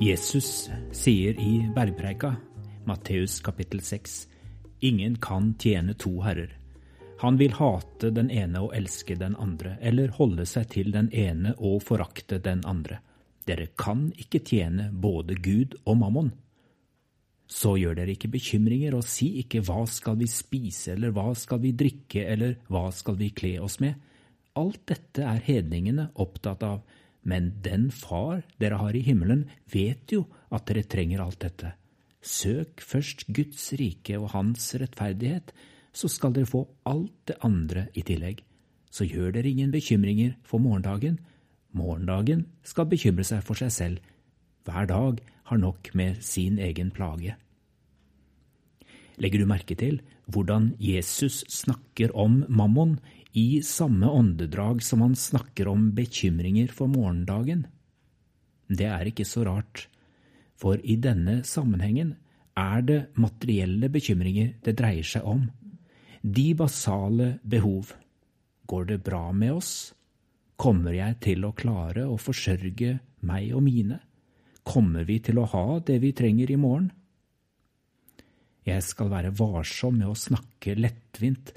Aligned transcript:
Jesus 0.00 0.70
sier 0.92 1.40
i 1.40 1.70
bergpreika, 1.74 2.36
Matteus 2.84 3.40
kapittel 3.40 3.80
6, 3.80 4.28
ingen 4.80 5.16
kan 5.16 5.54
tjene 5.54 5.94
to 5.94 6.20
herrer. 6.22 6.58
Han 7.18 7.36
vil 7.36 7.52
hate 7.52 8.10
den 8.10 8.30
ene 8.30 8.64
og 8.64 8.74
elske 8.74 9.14
den 9.14 9.36
andre, 9.36 9.76
eller 9.80 10.10
holde 10.16 10.46
seg 10.46 10.68
til 10.74 10.90
den 10.90 11.12
ene 11.14 11.54
og 11.58 11.82
forakte 11.86 12.40
den 12.42 12.64
andre. 12.66 12.98
Dere 13.48 13.72
kan 13.78 14.10
ikke 14.20 14.42
tjene 14.46 14.90
både 14.92 15.36
Gud 15.42 15.76
og 15.84 15.98
mammon. 16.00 16.30
Så 17.52 17.74
gjør 17.76 17.98
dere 17.98 18.14
ikke 18.14 18.30
bekymringer, 18.32 18.94
og 18.96 19.04
si 19.04 19.34
ikke 19.42 19.60
hva 19.66 19.82
skal 19.90 20.16
vi 20.20 20.28
spise, 20.30 20.94
eller 20.94 21.12
hva 21.12 21.32
skal 21.36 21.60
vi 21.62 21.74
drikke, 21.76 22.24
eller 22.24 22.56
hva 22.72 22.86
skal 22.94 23.18
vi 23.18 23.32
kle 23.36 23.58
oss 23.60 23.78
med. 23.82 23.98
Alt 24.56 24.84
dette 24.88 25.24
er 25.26 25.42
hedningene 25.44 26.10
opptatt 26.20 26.64
av, 26.64 26.80
men 27.28 27.52
den 27.64 27.90
Far 27.94 28.42
dere 28.60 28.80
har 28.80 28.96
i 28.96 29.04
himmelen, 29.04 29.46
vet 29.70 30.12
jo 30.12 30.24
at 30.52 30.66
dere 30.68 30.86
trenger 30.88 31.22
alt 31.24 31.42
dette. 31.44 31.74
Søk 32.22 32.82
først 32.86 33.26
Guds 33.34 33.72
rike 33.78 34.16
og 34.18 34.30
Hans 34.32 34.70
rettferdighet, 34.78 35.52
så 35.92 36.08
skal 36.08 36.32
dere 36.36 36.48
få 36.48 36.64
alt 36.88 37.14
det 37.28 37.36
andre 37.44 37.88
i 37.98 38.04
tillegg. 38.06 38.40
Så 38.92 39.06
gjør 39.08 39.32
dere 39.34 39.50
ingen 39.50 39.72
bekymringer 39.72 40.36
for 40.46 40.62
morgendagen. 40.62 41.18
Morgendagen 41.72 42.46
skal 42.66 42.88
bekymre 42.90 43.24
seg 43.26 43.42
for 43.46 43.58
seg 43.58 43.72
selv. 43.72 44.00
Hver 44.66 44.86
dag 44.90 45.22
har 45.50 45.60
nok 45.60 45.90
med 45.98 46.20
sin 46.24 46.58
egen 46.62 46.92
plage. 46.94 47.36
Legger 49.20 49.42
du 49.42 49.48
merke 49.48 49.76
til 49.78 50.00
hvordan 50.32 50.72
Jesus 50.80 51.42
snakker 51.50 52.14
om 52.16 52.42
mammon 52.48 52.98
i 53.36 53.62
samme 53.64 54.08
åndedrag 54.08 54.82
som 54.84 55.02
han 55.04 55.16
snakker 55.16 55.68
om 55.68 55.90
bekymringer 55.96 56.72
for 56.72 56.90
morgendagen. 56.92 57.66
Det 58.68 58.88
er 58.88 59.08
ikke 59.08 59.26
så 59.28 59.44
rart, 59.48 59.88
for 60.56 60.80
i 60.84 60.96
denne 60.96 61.40
sammenhengen 61.44 62.14
er 62.56 62.84
det 62.84 63.00
materielle 63.16 63.88
bekymringer 63.92 64.54
det 64.64 64.76
dreier 64.78 65.06
seg 65.06 65.26
om. 65.26 65.48
De 66.22 66.52
basale 66.54 67.38
behov. 67.42 67.94
Går 68.68 68.84
det 68.92 69.02
bra 69.04 69.32
med 69.32 69.58
oss? 69.58 69.92
Kommer 70.62 70.94
jeg 70.94 71.16
til 71.24 71.42
å 71.42 71.54
klare 71.58 72.04
å 72.06 72.14
forsørge 72.22 72.92
meg 73.26 73.50
og 73.50 73.64
mine? 73.66 73.96
Kommer 74.62 75.02
vi 75.08 75.16
til 75.18 75.40
å 75.42 75.46
ha 75.50 75.80
det 75.82 75.96
vi 76.04 76.12
trenger 76.14 76.52
i 76.54 76.58
morgen? 76.60 76.92
Jeg 78.62 78.84
skal 78.86 79.10
være 79.10 79.32
varsom 79.34 79.96
med 79.98 80.12
å 80.12 80.18
snakke 80.18 80.76
lettvint 80.78 81.50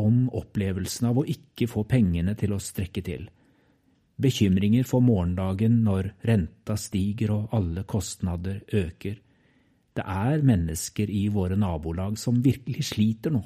om 0.00 0.24
opplevelsen 0.34 1.06
av 1.06 1.20
å 1.20 1.26
ikke 1.30 1.68
få 1.70 1.84
pengene 1.86 2.34
til 2.40 2.56
å 2.56 2.58
strekke 2.58 3.04
til. 3.06 3.28
Bekymringer 4.18 4.88
for 4.90 5.06
morgendagen 5.06 5.78
når 5.86 6.10
renta 6.26 6.74
stiger 6.74 7.36
og 7.36 7.54
alle 7.54 7.84
kostnader 7.86 8.64
øker. 8.74 9.20
Det 9.94 10.02
er 10.02 10.42
mennesker 10.42 11.14
i 11.14 11.28
våre 11.30 11.54
nabolag 11.54 12.18
som 12.18 12.42
virkelig 12.42 12.88
sliter 12.90 13.38
nå. 13.38 13.44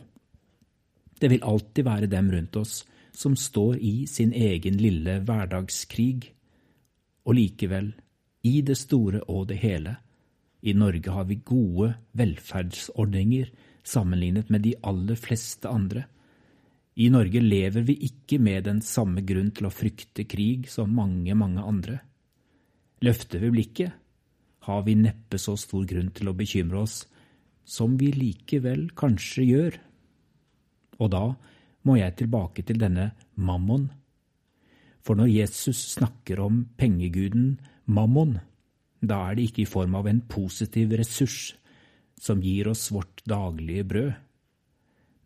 Det 1.20 1.28
vil 1.28 1.44
alltid 1.44 1.84
være 1.84 2.08
dem 2.08 2.32
rundt 2.32 2.56
oss 2.56 2.80
som 3.12 3.36
står 3.36 3.76
i 3.78 4.06
sin 4.06 4.32
egen 4.32 4.78
lille 4.80 5.18
hverdagskrig. 5.26 6.32
Og 7.28 7.36
likevel, 7.38 7.92
i 8.42 8.60
det 8.66 8.76
store 8.80 9.22
og 9.30 9.48
det 9.52 9.60
hele, 9.62 9.96
i 10.62 10.72
Norge 10.74 11.10
har 11.10 11.26
vi 11.28 11.42
gode 11.44 11.92
velferdsordninger 12.18 13.50
sammenlignet 13.82 14.50
med 14.50 14.62
de 14.62 14.74
aller 14.86 15.18
fleste 15.18 15.68
andre. 15.68 16.04
I 16.94 17.08
Norge 17.10 17.40
lever 17.40 17.86
vi 17.88 17.96
ikke 18.06 18.38
med 18.38 18.66
den 18.68 18.82
samme 18.84 19.24
grunn 19.26 19.50
til 19.54 19.66
å 19.66 19.74
frykte 19.74 20.26
krig 20.28 20.68
som 20.70 20.92
mange, 20.94 21.34
mange 21.34 21.62
andre. 21.62 21.98
Løfter 23.02 23.42
vi 23.42 23.50
blikket, 23.54 23.94
har 24.62 24.84
vi 24.86 24.94
neppe 24.94 25.40
så 25.42 25.56
stor 25.58 25.86
grunn 25.90 26.12
til 26.14 26.30
å 26.30 26.36
bekymre 26.38 26.84
oss 26.84 27.00
som 27.66 27.96
vi 27.98 28.12
likevel 28.14 28.90
kanskje 28.98 29.46
gjør. 29.48 29.78
Og 31.02 31.10
da 31.10 31.24
må 31.82 31.98
jeg 31.98 32.16
tilbake 32.18 32.64
til 32.66 32.80
denne 32.80 33.10
mammon. 33.34 33.88
For 35.02 35.18
når 35.18 35.32
Jesus 35.32 35.80
snakker 35.96 36.40
om 36.44 36.64
pengeguden 36.78 37.56
mammon, 37.86 38.38
da 39.02 39.18
er 39.28 39.38
det 39.38 39.48
ikke 39.50 39.64
i 39.64 39.70
form 39.70 39.96
av 39.98 40.06
en 40.06 40.22
positiv 40.30 40.94
ressurs 40.98 41.54
som 42.22 42.42
gir 42.42 42.70
oss 42.70 42.86
vårt 42.94 43.24
daglige 43.26 43.86
brød. 43.90 44.12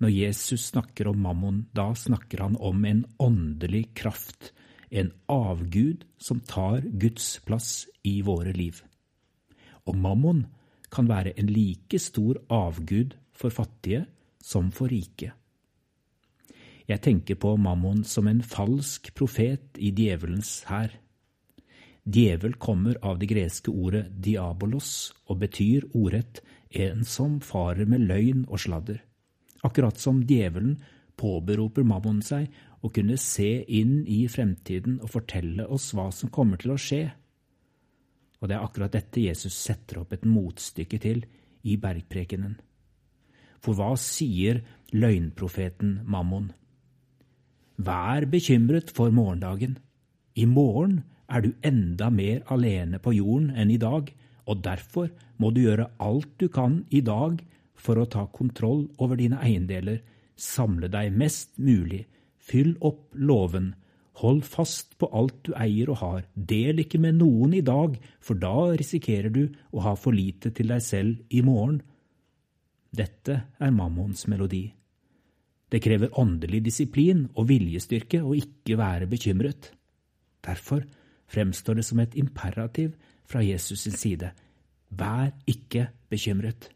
Når 0.00 0.12
Jesus 0.12 0.70
snakker 0.72 1.08
om 1.08 1.20
mammon, 1.24 1.62
da 1.76 1.90
snakker 1.96 2.44
han 2.44 2.56
om 2.56 2.84
en 2.84 3.04
åndelig 3.20 3.90
kraft, 3.96 4.52
en 4.90 5.10
avgud 5.28 6.04
som 6.16 6.40
tar 6.40 6.84
Guds 6.84 7.38
plass 7.44 7.86
i 8.04 8.20
våre 8.24 8.52
liv. 8.56 8.80
Og 9.88 9.96
mammon 9.96 10.46
kan 10.92 11.08
være 11.08 11.34
en 11.36 11.48
like 11.52 11.98
stor 12.00 12.38
avgud 12.52 13.16
for 13.36 13.52
fattige 13.52 14.06
som 14.40 14.70
for 14.72 14.88
rike. 14.92 15.32
Jeg 16.86 17.02
tenker 17.02 17.38
på 17.42 17.56
mammon 17.58 18.04
som 18.06 18.28
en 18.30 18.44
falsk 18.46 19.10
profet 19.18 19.78
i 19.82 19.90
djevelens 19.90 20.60
hær. 20.68 20.92
Djevel 22.06 22.54
kommer 22.62 23.00
av 23.02 23.18
det 23.18 23.26
greske 23.32 23.72
ordet 23.74 24.06
diabolos 24.22 25.12
og 25.26 25.40
betyr 25.42 25.88
ordrett 25.92 26.44
en 26.70 27.02
som 27.04 27.40
farer 27.42 27.88
med 27.90 28.06
løgn 28.06 28.46
og 28.46 28.62
sladder 28.62 29.02
akkurat 29.66 29.98
som 29.98 30.22
djevelen 30.22 30.76
påberoper 31.16 31.86
mammon 31.86 32.20
seg 32.24 32.50
å 32.84 32.90
kunne 32.94 33.16
se 33.20 33.48
inn 33.78 34.02
i 34.06 34.24
fremtiden 34.30 35.00
og 35.00 35.12
fortelle 35.14 35.66
oss 35.72 35.90
hva 35.96 36.10
som 36.14 36.30
kommer 36.32 36.60
til 36.60 36.74
å 36.74 36.80
skje. 36.80 37.02
Og 38.40 38.48
det 38.48 38.56
er 38.56 38.66
akkurat 38.66 38.92
dette 38.92 39.24
Jesus 39.24 39.56
setter 39.56 40.02
opp 40.02 40.12
et 40.12 40.26
motstykke 40.28 41.00
til 41.02 41.24
i 41.66 41.78
bergprekenen. 41.80 42.58
For 43.64 43.74
hva 43.74 43.94
sier 43.98 44.60
løgnprofeten 44.92 46.02
Mammon? 46.06 46.52
Vær 47.76 48.24
bekymret 48.32 48.90
for 48.96 49.12
morgendagen. 49.12 49.76
I 50.34 50.44
morgen 50.44 51.02
er 51.28 51.42
du 51.44 51.52
enda 51.64 52.08
mer 52.10 52.42
alene 52.52 53.00
på 53.02 53.12
jorden 53.16 53.50
enn 53.52 53.70
i 53.72 53.80
dag, 53.80 54.08
og 54.46 54.62
derfor 54.64 55.10
må 55.36 55.50
du 55.52 55.62
gjøre 55.66 55.90
alt 56.00 56.30
du 56.40 56.48
kan 56.48 56.84
i 56.90 57.02
dag 57.04 57.42
for 57.76 58.00
å 58.00 58.08
ta 58.08 58.24
kontroll 58.32 58.86
over 58.98 59.18
dine 59.20 59.40
eiendeler, 59.44 60.00
samle 60.36 60.88
deg 60.92 61.12
mest 61.12 61.52
mulig, 61.58 62.06
fyll 62.36 62.76
opp 62.80 63.12
låven, 63.12 63.74
hold 64.22 64.44
fast 64.48 64.96
på 65.00 65.10
alt 65.12 65.42
du 65.44 65.52
eier 65.58 65.90
og 65.92 66.00
har, 66.00 66.22
del 66.34 66.80
ikke 66.80 67.00
med 67.02 67.18
noen 67.20 67.58
i 67.58 67.64
dag, 67.64 67.98
for 68.20 68.40
da 68.40 68.72
risikerer 68.72 69.32
du 69.32 69.44
å 69.76 69.84
ha 69.84 69.94
for 70.00 70.16
lite 70.16 70.54
til 70.56 70.72
deg 70.72 70.84
selv 70.84 71.36
i 71.36 71.42
morgen. 71.44 71.82
Dette 72.96 73.42
er 73.60 73.76
mammons 73.76 74.24
melodi. 74.30 74.70
Det 75.76 75.82
krever 75.84 76.14
åndelig 76.16 76.62
disiplin 76.64 77.26
og 77.36 77.50
viljestyrke 77.50 78.22
å 78.24 78.32
ikke 78.32 78.78
være 78.80 79.10
bekymret. 79.10 79.74
Derfor 80.40 80.86
fremstår 81.28 81.76
det 81.76 81.84
som 81.84 82.00
et 82.00 82.16
imperativ 82.16 82.94
fra 83.28 83.42
Jesus 83.44 83.82
sin 83.84 83.92
side. 83.92 84.30
Vær 84.88 85.34
ikke 85.44 85.90
bekymret. 86.08 86.70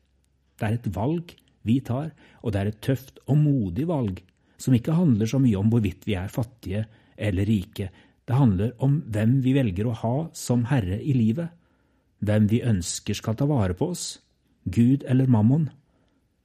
Det 0.60 0.68
er 0.68 0.76
et 0.76 0.90
valg 0.92 1.32
vi 1.64 1.78
tar, 1.80 2.12
og 2.44 2.52
det 2.52 2.60
er 2.60 2.72
et 2.74 2.82
tøft 2.84 3.24
og 3.24 3.40
modig 3.40 3.88
valg, 3.88 4.20
som 4.60 4.76
ikke 4.76 4.98
handler 5.00 5.32
så 5.32 5.40
mye 5.40 5.56
om 5.56 5.72
hvorvidt 5.72 6.04
vi 6.04 6.20
er 6.20 6.28
fattige 6.28 6.84
eller 7.16 7.48
rike. 7.48 7.88
Det 8.28 8.36
handler 8.36 8.76
om 8.84 9.00
hvem 9.08 9.38
vi 9.40 9.56
velger 9.56 9.88
å 9.88 9.96
ha 10.02 10.16
som 10.36 10.68
herre 10.68 11.00
i 11.00 11.16
livet, 11.16 11.48
hvem 12.20 12.52
vi 12.52 12.60
ønsker 12.68 13.16
skal 13.16 13.40
ta 13.40 13.48
vare 13.48 13.72
på 13.72 13.94
oss, 13.94 14.18
Gud 14.68 15.08
eller 15.08 15.24
mammon. 15.24 15.70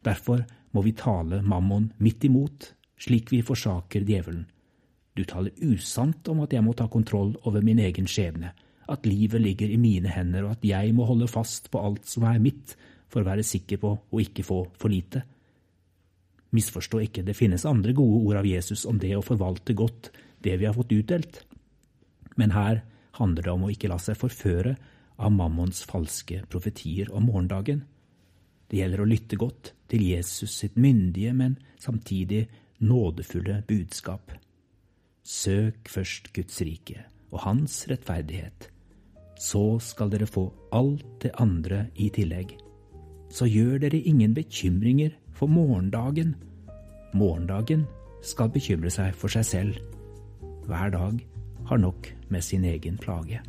Derfor 0.08 0.48
må 0.76 0.84
vi 0.84 0.96
tale 0.98 1.40
mammon 1.42 1.90
midt 2.04 2.28
imot, 2.28 2.74
slik 3.00 3.32
vi 3.32 3.42
forsaker 3.46 4.04
djevelen. 4.04 4.44
Du 5.16 5.24
taler 5.24 5.56
usant 5.64 6.28
om 6.28 6.42
at 6.44 6.54
jeg 6.54 6.64
må 6.66 6.74
ta 6.76 6.90
kontroll 6.92 7.32
over 7.48 7.64
min 7.64 7.80
egen 7.80 8.08
skjebne, 8.10 8.52
at 8.92 9.08
livet 9.08 9.42
ligger 9.42 9.72
i 9.72 9.80
mine 9.80 10.12
hender, 10.12 10.44
og 10.44 10.58
at 10.58 10.68
jeg 10.68 10.92
må 10.94 11.08
holde 11.08 11.30
fast 11.32 11.72
på 11.72 11.80
alt 11.80 12.06
som 12.10 12.28
er 12.28 12.42
mitt, 12.44 12.76
for 13.08 13.24
å 13.24 13.30
være 13.30 13.46
sikker 13.48 13.80
på 13.80 13.94
å 13.96 14.22
ikke 14.22 14.44
få 14.44 14.60
for 14.76 14.92
lite. 14.92 15.24
Misforstå 16.56 17.02
ikke, 17.08 17.24
det 17.24 17.38
finnes 17.38 17.66
andre 17.68 17.96
gode 17.96 18.20
ord 18.28 18.42
av 18.42 18.50
Jesus 18.50 18.84
om 18.90 19.00
det 19.00 19.16
å 19.16 19.24
forvalte 19.26 19.76
godt 19.78 20.12
det 20.44 20.58
vi 20.60 20.68
har 20.68 20.76
fått 20.76 20.94
utdelt. 20.96 21.42
Men 22.36 22.52
her 22.52 22.84
handler 23.18 23.48
det 23.48 23.56
om 23.56 23.66
å 23.66 23.72
ikke 23.72 23.90
la 23.92 23.98
seg 24.02 24.20
forføre 24.20 24.76
av 25.16 25.32
mammons 25.32 25.86
falske 25.88 26.44
profetier 26.52 27.12
om 27.16 27.30
morgendagen. 27.30 27.86
Det 28.70 28.80
gjelder 28.80 29.04
å 29.04 29.10
lytte 29.10 29.38
godt 29.38 29.74
til 29.92 30.04
Jesus 30.08 30.56
sitt 30.64 30.78
myndige, 30.78 31.34
men 31.34 31.58
samtidig 31.80 32.46
nådefulle 32.82 33.62
budskap. 33.68 34.32
Søk 35.26 35.90
først 35.90 36.32
Guds 36.34 36.62
rike 36.62 37.06
og 37.32 37.40
Hans 37.46 37.86
rettferdighet. 37.90 38.72
så 39.36 39.80
skal 39.84 40.08
dere 40.10 40.26
få 40.26 40.46
alt 40.72 41.04
det 41.22 41.34
andre 41.44 41.90
i 42.00 42.08
tillegg. 42.10 42.54
Så 43.30 43.46
gjør 43.52 43.82
dere 43.84 44.00
ingen 44.00 44.34
bekymringer 44.34 45.12
for 45.36 45.52
morgendagen. 45.52 46.36
Morgendagen 47.14 47.84
skal 48.24 48.50
bekymre 48.50 48.90
seg 48.90 49.12
for 49.14 49.28
seg 49.28 49.46
selv. 49.46 49.82
Hver 50.66 50.90
dag 50.96 51.20
har 51.68 51.78
nok 51.78 52.08
med 52.30 52.44
sin 52.44 52.64
egen 52.64 52.98
plage. 52.98 53.42